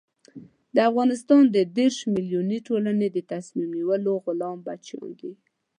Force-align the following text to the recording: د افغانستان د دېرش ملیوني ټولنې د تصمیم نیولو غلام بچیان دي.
د 0.75 0.77
افغانستان 0.89 1.43
د 1.55 1.57
دېرش 1.77 1.97
ملیوني 2.13 2.59
ټولنې 2.67 3.07
د 3.11 3.17
تصمیم 3.31 3.67
نیولو 3.77 4.11
غلام 4.25 4.57
بچیان 4.65 5.11
دي. 5.19 5.31